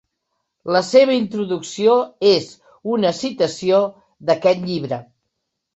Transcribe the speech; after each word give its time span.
La 0.75 0.79
seva 0.87 1.17
introducció 1.17 1.99
és 2.31 2.49
una 2.97 3.15
citació 3.21 3.87
d'aquest 4.31 4.69
llibre. 4.73 5.03